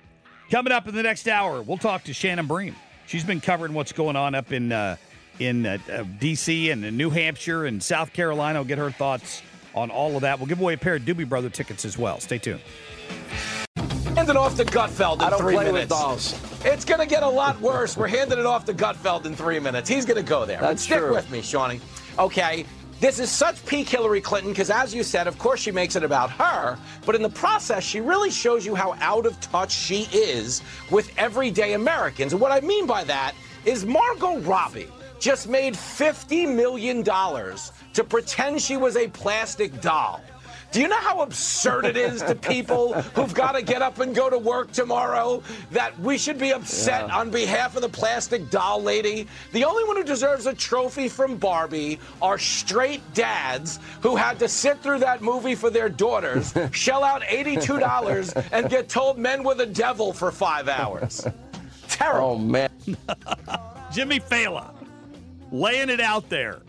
[0.50, 2.76] Coming up in the next hour, we'll talk to Shannon Bream.
[3.06, 4.96] She's been covering what's going on up in uh,
[5.38, 6.70] in uh, uh, D.C.
[6.70, 8.58] and in New Hampshire and South Carolina.
[8.58, 9.42] We'll get her thoughts
[9.74, 10.38] on all of that.
[10.38, 12.20] We'll give away a pair of Doobie Brother tickets as well.
[12.20, 12.60] Stay tuned.
[14.14, 16.38] Handing off to Gutfeld in I don't three play with dolls.
[16.64, 17.96] It's going to get a lot worse.
[17.96, 19.88] We're handing it off to Gutfeld in three minutes.
[19.88, 20.60] He's going to go there.
[20.60, 21.14] But That's stick true.
[21.14, 21.80] with me, Shawnee.
[22.18, 22.66] Okay.
[23.00, 26.04] This is such peak Hillary Clinton because, as you said, of course she makes it
[26.04, 30.02] about her, but in the process, she really shows you how out of touch she
[30.12, 32.32] is with everyday Americans.
[32.32, 34.86] And what I mean by that is Margot Robbie
[35.22, 40.20] just made $50 million to pretend she was a plastic doll.
[40.72, 44.14] Do you know how absurd it is to people who've got to get up and
[44.16, 47.18] go to work tomorrow that we should be upset Yeah.
[47.18, 49.28] on behalf of the plastic doll lady?
[49.52, 54.48] The only one who deserves a trophy from Barbie are straight dads who had to
[54.48, 59.54] sit through that movie for their daughters, shell out $82, and get told men were
[59.54, 61.24] the devil for five hours.
[61.26, 61.32] Oh,
[61.88, 62.28] Terrible.
[62.30, 62.70] Oh, man.
[63.92, 64.64] Jimmy Fallon
[65.52, 66.62] laying it out there.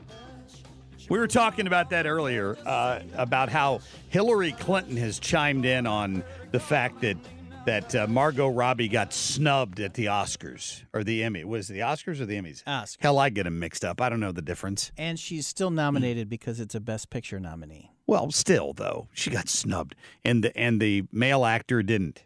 [1.10, 6.24] We were talking about that earlier uh, about how Hillary Clinton has chimed in on
[6.52, 7.17] the fact that
[7.65, 11.46] that uh, Margot Robbie got snubbed at the Oscars or the Emmy.
[11.46, 12.62] Was it the Oscars or the Emmys?
[12.65, 12.98] Oscars.
[13.00, 14.02] Hell, I get them mixed up.
[14.02, 14.91] I don't know the difference.
[14.98, 17.91] And she's still nominated because it's a Best Picture nominee.
[18.06, 22.24] Well, still though, she got snubbed, and the and the male actor didn't.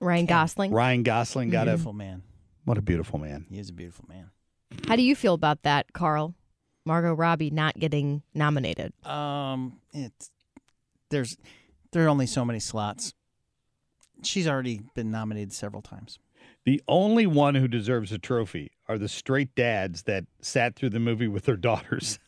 [0.00, 0.72] Ryan Gosling.
[0.72, 2.22] Ryan Gosling got Beautiful a man.
[2.64, 3.46] What a beautiful man.
[3.48, 4.30] He is a beautiful man.
[4.86, 6.34] How do you feel about that, Carl?
[6.84, 8.92] Margot Robbie not getting nominated.
[9.04, 10.30] Um, it's
[11.10, 11.36] there's
[11.92, 13.12] there are only so many slots.
[14.22, 16.18] She's already been nominated several times.
[16.64, 21.00] The only one who deserves a trophy are the straight dads that sat through the
[21.00, 22.18] movie with their daughters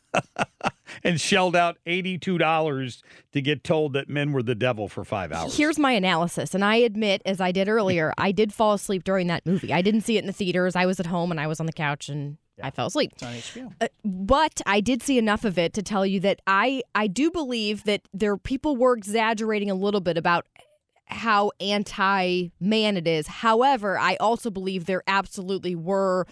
[1.05, 5.57] and shelled out $82 to get told that men were the devil for five hours.
[5.57, 9.27] Here's my analysis, and I admit, as I did earlier, I did fall asleep during
[9.29, 9.73] that movie.
[9.73, 10.77] I didn't see it in the theaters.
[10.77, 13.13] I was at home and I was on the couch and I fell asleep.
[13.15, 13.75] It's on HBO.
[13.81, 17.31] Uh, but I did see enough of it to tell you that I I do
[17.31, 20.47] believe that there people were exaggerating a little bit about
[21.07, 23.27] how anti-man it is.
[23.27, 26.27] However, I also believe there absolutely were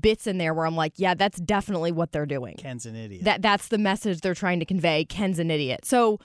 [0.00, 2.56] bits in there where I'm like, yeah, that's definitely what they're doing.
[2.56, 3.24] Ken's an idiot.
[3.24, 5.04] That that's the message they're trying to convey.
[5.04, 5.84] Ken's an idiot.
[5.84, 6.18] So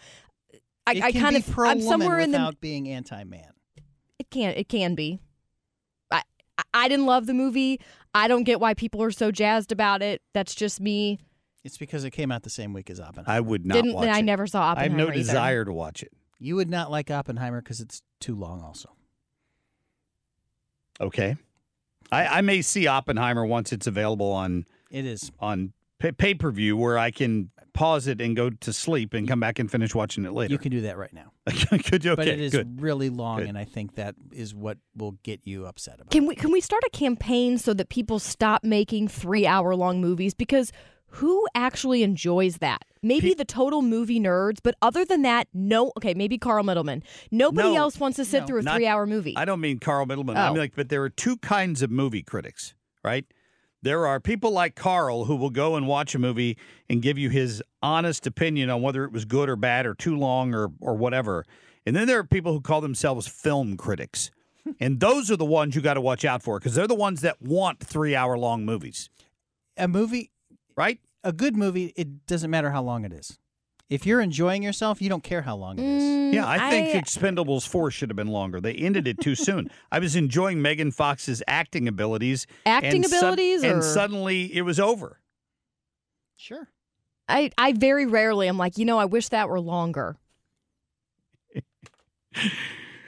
[0.86, 3.51] I, it I kind be of pro I'm somewhere woman in the being anti-man.
[4.19, 5.19] it can it can be.
[6.12, 6.21] I
[6.57, 7.79] I- I didn't love the movie.
[8.13, 10.21] I don't get why people are so jazzed about it.
[10.33, 11.19] That's just me.
[11.63, 13.38] It's because it came out the same week as Oppenheimer.
[13.38, 14.23] I would not Didn't watch I it.
[14.23, 14.79] never saw Oppenheimer.
[14.79, 15.27] I have Oppenheimer no either.
[15.31, 16.12] desire to watch it.
[16.38, 18.62] You would not like Oppenheimer because it's too long.
[18.62, 18.89] Also,
[21.01, 21.38] Okay.
[22.13, 26.78] I, I may see Oppenheimer once it's available on it is on pay per view
[26.78, 30.26] where I can pause it and go to sleep and come back and finish watching
[30.26, 30.52] it later.
[30.52, 31.32] you can do that right now.
[31.49, 32.12] Could you?
[32.12, 32.82] Okay, but it is good.
[32.82, 33.47] really long, Good.
[33.47, 36.12] and I think that is what will get you upset about.
[36.12, 39.99] Can we can we start a campaign so that people stop making three hour long
[39.99, 40.34] movies?
[40.34, 40.71] Because
[41.08, 42.84] who actually enjoys that?
[43.03, 45.91] Maybe the total movie nerds, but other than that, no.
[45.97, 47.03] Okay, maybe Carl Middleman.
[47.31, 49.35] Nobody No, else wants to sit no, through a not- three hour movie.
[49.37, 50.37] I don't mean Carl Middleman.
[50.37, 50.51] I Oh.
[50.53, 53.25] mean like, but there are two kinds of movie critics, right?
[53.81, 56.57] There are people like Carl who will go and watch a movie
[56.89, 60.15] and give you his honest opinion on whether it was good or bad or too
[60.17, 61.43] long or or whatever.
[61.85, 64.31] And then there are people who call themselves film critics.
[64.79, 67.19] and those are the ones you got to watch out for because they're the ones
[67.19, 69.09] that want 3-hour long movies.
[69.75, 70.31] A movie,
[70.77, 70.99] right?
[71.23, 71.93] A good movie.
[71.95, 73.38] It doesn't matter how long it is.
[73.89, 76.01] If you're enjoying yourself, you don't care how long it is.
[76.03, 78.59] Mm, yeah, I think I- Expendables 4 should have been longer.
[78.59, 79.69] They ended it too soon.
[79.91, 82.47] I was enjoying Megan Fox's acting abilities.
[82.65, 85.19] Acting and sud- abilities and or- suddenly it was over.
[86.38, 86.69] Sure.
[87.29, 90.17] I I very rarely am like, you know, I wish that were longer.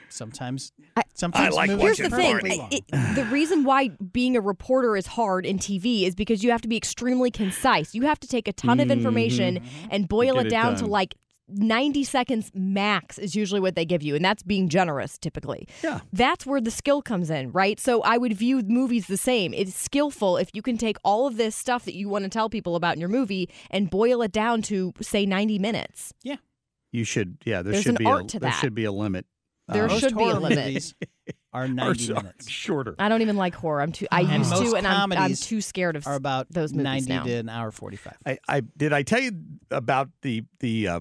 [0.08, 0.72] Sometimes,
[1.16, 5.46] sometimes like movies Here's the thing: it- the reason why being a reporter is hard
[5.46, 7.94] in TV is because you have to be extremely concise.
[7.94, 9.88] You have to take a ton of information mm-hmm.
[9.90, 11.14] and boil Get it it down to like
[11.48, 15.68] 90 seconds max is usually what they give you, and that's being generous typically.
[15.82, 16.00] Yeah.
[16.12, 17.78] That's where the skill comes in, right?
[17.78, 19.54] So I would view movies the same.
[19.54, 22.48] It's skillful if you can take all of this stuff that you want to tell
[22.48, 26.12] people about in your movie and boil it down to say 90 minutes.
[26.22, 26.36] Yeah.
[26.92, 27.62] You should, yeah.
[27.62, 29.26] There There's should an be art a to there should be a limit.
[29.68, 30.94] There Most should be a limit.
[31.52, 32.48] are Are 90 so- minutes.
[32.48, 32.94] shorter.
[32.98, 33.80] I don't even like horror.
[33.82, 34.06] I'm too.
[34.12, 37.12] I And used to, and I'm, I'm too scared of Are about those movies 90
[37.12, 37.24] now.
[37.24, 38.14] to an hour 45.
[38.26, 39.32] I, I did I tell you
[39.70, 41.00] about the the uh,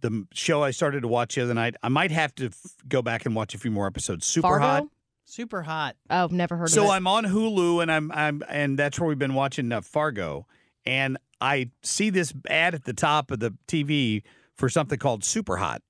[0.00, 1.74] the show I started to watch the other night.
[1.82, 2.56] I might have to f-
[2.88, 4.24] go back and watch a few more episodes.
[4.26, 4.64] Super Fargo?
[4.64, 4.84] hot.
[5.24, 5.96] Super hot.
[6.08, 6.88] Oh, I've never heard So of it.
[6.88, 10.46] So I'm on Hulu and I'm I'm and that's where we've been watching uh, Fargo.
[10.86, 14.22] And I see this ad at the top of the TV
[14.54, 15.82] for something called Super Hot.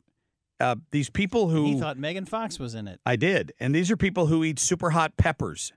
[0.59, 3.01] Uh, these people who He thought Megan Fox was in it.
[3.05, 3.53] I did.
[3.61, 5.73] And these are people who eat super hot peppers.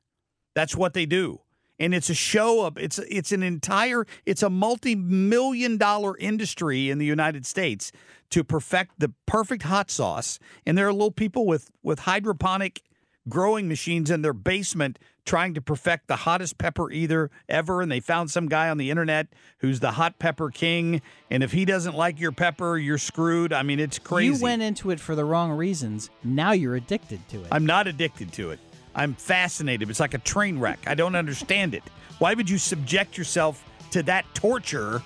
[0.56, 1.42] That's what they do.
[1.82, 6.98] And it's a show of it's it's an entire it's a multi-million dollar industry in
[6.98, 7.94] the United States
[8.32, 10.40] to perfect the perfect hot sauce.
[10.66, 12.82] And there are little people with with hydroponic
[13.30, 18.00] growing machines in their basement trying to perfect the hottest pepper either ever and they
[18.00, 19.28] found some guy on the internet
[19.60, 23.62] who's the hot pepper king and if he doesn't like your pepper you're screwed i
[23.62, 26.10] mean it's crazy You went into it for the wrong reasons.
[26.24, 27.48] Now you're addicted to it.
[27.52, 28.60] I'm not addicted to it.
[28.96, 29.90] I'm fascinated.
[29.90, 30.80] It's like a train wreck.
[30.88, 31.84] I don't understand it.
[32.18, 35.02] Why would you subject yourself to that torture?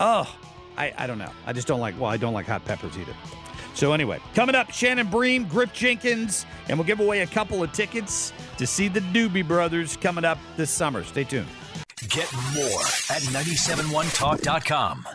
[0.00, 0.28] Oh,
[0.76, 1.30] I, I don't know.
[1.46, 3.14] I just don't like, well, I don't like hot peppers either.
[3.76, 7.72] So, anyway, coming up, Shannon Bream, Griff Jenkins, and we'll give away a couple of
[7.72, 11.04] tickets to see the Doobie Brothers coming up this summer.
[11.04, 11.46] Stay tuned.
[12.08, 15.06] Get more at 971talk.com.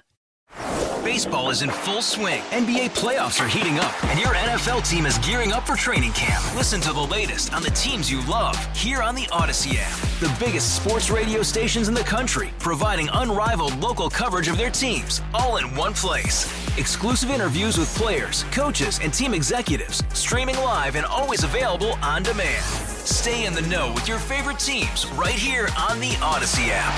[1.04, 2.42] Baseball is in full swing.
[2.52, 6.44] NBA playoffs are heating up, and your NFL team is gearing up for training camp.
[6.56, 10.11] Listen to the latest on the teams you love here on the Audacy app.
[10.22, 15.20] The biggest sports radio stations in the country, providing unrivaled local coverage of their teams,
[15.34, 16.46] all in one place.
[16.78, 22.64] Exclusive interviews with players, coaches, and team executives, streaming live and always available on demand.
[22.64, 26.94] Stay in the know with your favorite teams right here on the Audacy app.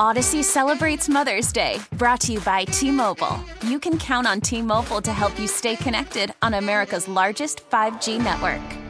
[0.00, 3.44] Audacy celebrates Mother's Day, brought to you by T Mobile.
[3.66, 8.18] You can count on T Mobile to help you stay connected on America's largest 5G
[8.24, 8.85] network.